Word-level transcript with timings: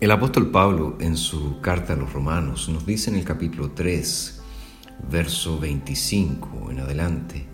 El 0.00 0.12
apóstol 0.12 0.50
Pablo 0.50 0.96
en 0.98 1.14
su 1.14 1.60
carta 1.60 1.92
a 1.92 1.96
los 1.96 2.14
romanos 2.14 2.70
nos 2.70 2.86
dice 2.86 3.10
en 3.10 3.16
el 3.16 3.24
capítulo 3.24 3.72
3, 3.72 4.40
verso 5.10 5.58
25 5.58 6.70
en 6.70 6.80
adelante, 6.80 7.44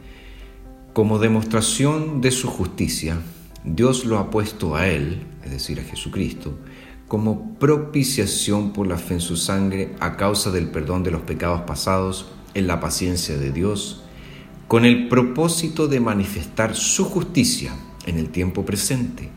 como 0.93 1.19
demostración 1.19 2.21
de 2.21 2.31
su 2.31 2.47
justicia, 2.47 3.19
Dios 3.65 4.05
lo 4.05 4.19
ha 4.19 4.31
puesto 4.31 4.77
a 4.77 4.87
él, 4.87 5.25
es 5.45 5.51
decir, 5.51 5.81
a 5.81 5.83
Jesucristo, 5.83 6.57
como 7.09 7.59
propiciación 7.59 8.73
por 8.73 8.87
la 8.87 8.97
fe 8.97 9.15
en 9.15 9.21
su 9.21 9.37
sangre 9.37 9.97
a 9.99 10.17
causa 10.17 10.53
del 10.53 10.71
perdón 10.71 11.03
de 11.03 11.11
los 11.11 11.23
pecados 11.23 11.63
pasados 11.63 12.29
en 12.55 12.69
la 12.69 12.79
paciencia 12.79 13.37
de 13.37 13.51
Dios, 13.51 14.05
con 14.69 14.85
el 14.85 15.09
propósito 15.09 15.89
de 15.89 15.99
manifestar 15.99 16.77
su 16.77 17.07
justicia 17.07 17.75
en 18.07 18.19
el 18.19 18.29
tiempo 18.29 18.65
presente, 18.65 19.31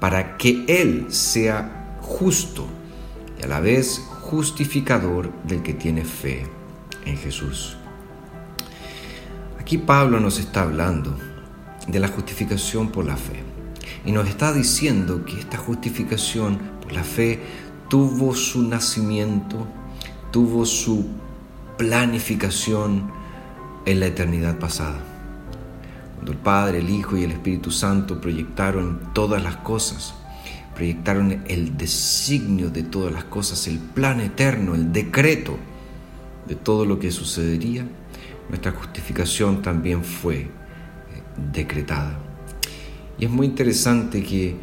para 0.00 0.36
que 0.36 0.64
Él 0.66 1.06
sea 1.10 1.78
justo 2.08 2.66
y 3.38 3.44
a 3.44 3.46
la 3.46 3.60
vez 3.60 4.02
justificador 4.22 5.30
del 5.44 5.62
que 5.62 5.74
tiene 5.74 6.04
fe 6.04 6.46
en 7.04 7.16
Jesús. 7.16 7.76
Aquí 9.60 9.78
Pablo 9.78 10.18
nos 10.18 10.38
está 10.38 10.62
hablando 10.62 11.16
de 11.86 12.00
la 12.00 12.08
justificación 12.08 12.88
por 12.88 13.04
la 13.04 13.16
fe 13.16 13.42
y 14.04 14.12
nos 14.12 14.28
está 14.28 14.52
diciendo 14.52 15.24
que 15.24 15.38
esta 15.38 15.58
justificación 15.58 16.58
por 16.82 16.92
la 16.92 17.04
fe 17.04 17.40
tuvo 17.88 18.34
su 18.34 18.62
nacimiento, 18.62 19.66
tuvo 20.30 20.64
su 20.64 21.06
planificación 21.76 23.10
en 23.84 24.00
la 24.00 24.06
eternidad 24.06 24.58
pasada. 24.58 24.98
Cuando 26.14 26.32
el 26.32 26.38
Padre, 26.38 26.78
el 26.78 26.90
Hijo 26.90 27.16
y 27.16 27.24
el 27.24 27.32
Espíritu 27.32 27.70
Santo 27.70 28.20
proyectaron 28.20 29.00
todas 29.12 29.42
las 29.42 29.56
cosas 29.56 30.14
proyectaron 30.78 31.42
el 31.48 31.76
designio 31.76 32.70
de 32.70 32.84
todas 32.84 33.12
las 33.12 33.24
cosas, 33.24 33.66
el 33.66 33.80
plan 33.80 34.20
eterno, 34.20 34.76
el 34.76 34.92
decreto 34.92 35.58
de 36.46 36.54
todo 36.54 36.84
lo 36.84 37.00
que 37.00 37.10
sucedería, 37.10 37.84
nuestra 38.48 38.70
justificación 38.70 39.60
también 39.60 40.04
fue 40.04 40.42
eh, 40.42 40.48
decretada. 41.52 42.20
Y 43.18 43.24
es 43.24 43.30
muy 43.32 43.48
interesante 43.48 44.22
que 44.22 44.54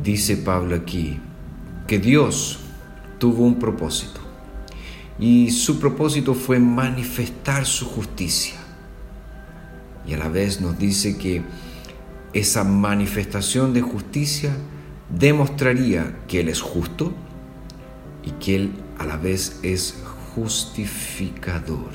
dice 0.00 0.36
Pablo 0.36 0.76
aquí 0.76 1.18
que 1.88 1.98
Dios 1.98 2.60
tuvo 3.18 3.46
un 3.46 3.58
propósito 3.58 4.20
y 5.18 5.50
su 5.50 5.80
propósito 5.80 6.34
fue 6.34 6.60
manifestar 6.60 7.66
su 7.66 7.84
justicia. 7.84 8.54
Y 10.06 10.14
a 10.14 10.18
la 10.18 10.28
vez 10.28 10.60
nos 10.60 10.78
dice 10.78 11.18
que 11.18 11.42
esa 12.32 12.62
manifestación 12.62 13.74
de 13.74 13.80
justicia 13.80 14.56
demostraría 15.08 16.16
que 16.26 16.40
Él 16.40 16.48
es 16.48 16.60
justo 16.60 17.12
y 18.24 18.30
que 18.32 18.56
Él 18.56 18.72
a 18.98 19.04
la 19.04 19.16
vez 19.16 19.60
es 19.62 20.02
justificador. 20.34 21.92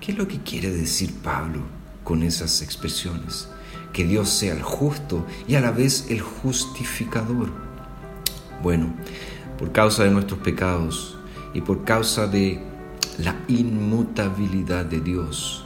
¿Qué 0.00 0.12
es 0.12 0.18
lo 0.18 0.28
que 0.28 0.40
quiere 0.40 0.70
decir 0.70 1.14
Pablo 1.22 1.60
con 2.02 2.22
esas 2.22 2.62
expresiones? 2.62 3.48
Que 3.92 4.04
Dios 4.04 4.28
sea 4.28 4.52
el 4.52 4.62
justo 4.62 5.26
y 5.46 5.54
a 5.54 5.60
la 5.60 5.70
vez 5.70 6.06
el 6.10 6.20
justificador. 6.20 7.48
Bueno, 8.62 8.92
por 9.58 9.72
causa 9.72 10.04
de 10.04 10.10
nuestros 10.10 10.40
pecados 10.40 11.16
y 11.52 11.60
por 11.60 11.84
causa 11.84 12.26
de 12.26 12.60
la 13.18 13.36
inmutabilidad 13.48 14.84
de 14.84 15.00
Dios, 15.00 15.64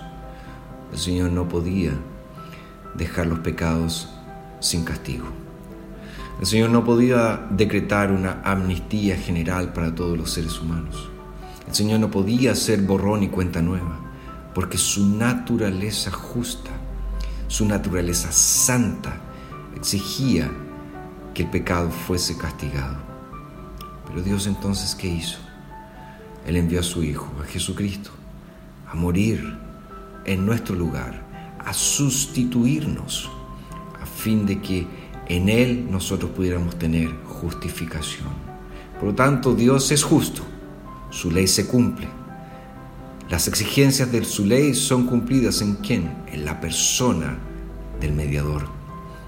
el 0.92 0.98
Señor 0.98 1.30
no 1.30 1.48
podía 1.48 1.92
dejar 2.94 3.26
los 3.26 3.38
pecados 3.40 4.08
sin 4.60 4.84
castigo. 4.84 5.47
El 6.40 6.46
Señor 6.46 6.70
no 6.70 6.84
podía 6.84 7.48
decretar 7.50 8.12
una 8.12 8.42
amnistía 8.44 9.16
general 9.16 9.72
para 9.72 9.92
todos 9.92 10.16
los 10.16 10.30
seres 10.30 10.60
humanos. 10.60 11.08
El 11.66 11.74
Señor 11.74 11.98
no 11.98 12.12
podía 12.12 12.52
hacer 12.52 12.82
borrón 12.82 13.24
y 13.24 13.28
cuenta 13.28 13.60
nueva, 13.60 13.98
porque 14.54 14.78
su 14.78 15.08
naturaleza 15.16 16.12
justa, 16.12 16.70
su 17.48 17.64
naturaleza 17.64 18.30
santa, 18.30 19.16
exigía 19.74 20.48
que 21.34 21.42
el 21.42 21.50
pecado 21.50 21.90
fuese 21.90 22.36
castigado. 22.38 22.96
Pero 24.06 24.22
Dios 24.22 24.46
entonces, 24.46 24.94
¿qué 24.94 25.08
hizo? 25.08 25.38
Él 26.46 26.56
envió 26.56 26.80
a 26.80 26.84
su 26.84 27.02
Hijo, 27.02 27.32
a 27.42 27.46
Jesucristo, 27.46 28.10
a 28.86 28.94
morir 28.94 29.58
en 30.24 30.46
nuestro 30.46 30.76
lugar, 30.76 31.20
a 31.58 31.72
sustituirnos, 31.72 33.28
a 34.00 34.06
fin 34.06 34.46
de 34.46 34.60
que 34.62 35.07
en 35.28 35.48
Él 35.48 35.86
nosotros 35.90 36.30
pudiéramos 36.30 36.78
tener 36.78 37.10
justificación. 37.24 38.28
Por 38.98 39.10
lo 39.10 39.14
tanto, 39.14 39.54
Dios 39.54 39.90
es 39.92 40.02
justo, 40.02 40.42
su 41.10 41.30
ley 41.30 41.46
se 41.46 41.66
cumple. 41.66 42.08
Las 43.28 43.46
exigencias 43.46 44.10
de 44.10 44.24
su 44.24 44.46
ley 44.46 44.74
son 44.74 45.06
cumplidas 45.06 45.60
en 45.60 45.74
quién? 45.76 46.10
En 46.32 46.46
la 46.46 46.60
persona 46.60 47.38
del 48.00 48.14
mediador. 48.14 48.66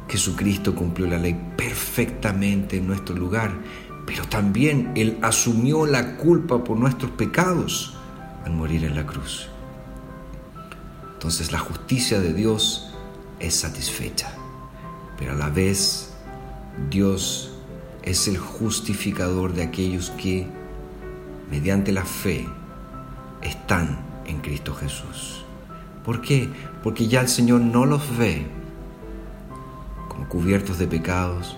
Jesucristo 0.09 0.75
cumplió 0.75 1.07
la 1.07 1.19
ley 1.19 1.39
perfectamente 1.57 2.79
en 2.79 2.87
nuestro 2.87 3.15
lugar, 3.15 3.53
pero 4.07 4.25
también 4.25 4.93
Él 4.97 5.19
asumió 5.21 5.87
la 5.87 6.17
culpa 6.17 6.65
por 6.65 6.79
nuestros 6.79 7.11
pecados 7.13 7.95
al 8.45 8.53
morir 8.53 8.85
en 8.85 8.97
la 8.97 9.07
cruz. 9.07 9.49
Entonces 11.13 11.53
la 11.53 11.59
justicia 11.59 12.19
de 12.21 12.33
Dios 12.33 12.91
es 13.39 13.55
satisfecha 13.55 14.40
pero 15.21 15.33
a 15.33 15.37
la 15.37 15.51
vez 15.51 16.11
Dios 16.89 17.53
es 18.03 18.27
el 18.27 18.39
justificador 18.39 19.53
de 19.53 19.63
aquellos 19.63 20.11
que, 20.11 20.47
mediante 21.51 21.93
la 21.93 22.07
fe, 22.07 22.49
están 23.43 24.01
en 24.27 24.41
Cristo 24.41 24.75
Jesús. 24.75 25.45
¿Por 26.05 26.23
qué? 26.23 26.49
Porque 26.83 27.07
ya 27.07 27.21
el 27.21 27.29
Señor 27.29 27.61
no 27.61 27.85
los 27.85 28.17
ve 28.17 28.47
como 30.09 30.27
cubiertos 30.27 30.79
de 30.79 30.87
pecados, 30.87 31.57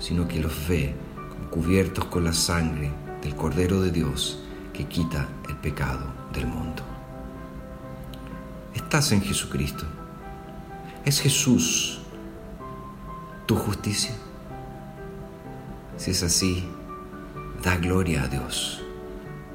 sino 0.00 0.26
que 0.26 0.40
los 0.40 0.66
ve 0.68 0.94
como 1.30 1.48
cubiertos 1.50 2.06
con 2.06 2.24
la 2.24 2.32
sangre 2.32 2.90
del 3.22 3.36
Cordero 3.36 3.80
de 3.80 3.92
Dios 3.92 4.42
que 4.72 4.86
quita 4.86 5.28
el 5.48 5.56
pecado 5.56 6.12
del 6.34 6.46
mundo. 6.48 6.82
Estás 8.74 9.12
en 9.12 9.22
Jesucristo. 9.22 9.84
Es 11.04 11.20
Jesús 11.20 11.95
tu 13.46 13.56
justicia? 13.56 14.14
Si 15.96 16.10
es 16.10 16.22
así, 16.22 16.68
da 17.62 17.76
gloria 17.76 18.24
a 18.24 18.28
Dios 18.28 18.82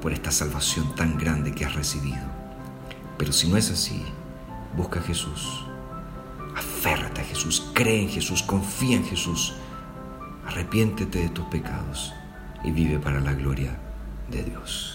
por 0.00 0.12
esta 0.12 0.32
salvación 0.32 0.94
tan 0.96 1.16
grande 1.16 1.52
que 1.52 1.64
has 1.64 1.74
recibido. 1.74 2.22
Pero 3.18 3.32
si 3.32 3.48
no 3.48 3.56
es 3.56 3.70
así, 3.70 4.02
busca 4.76 4.98
a 4.98 5.02
Jesús. 5.02 5.64
Aférrate 6.56 7.20
a 7.20 7.24
Jesús, 7.24 7.70
cree 7.74 8.02
en 8.02 8.08
Jesús, 8.08 8.42
confía 8.42 8.96
en 8.96 9.04
Jesús. 9.04 9.54
Arrepiéntete 10.46 11.20
de 11.20 11.28
tus 11.28 11.44
pecados 11.46 12.12
y 12.64 12.72
vive 12.72 12.98
para 12.98 13.20
la 13.20 13.32
gloria 13.34 13.78
de 14.30 14.42
Dios. 14.42 14.91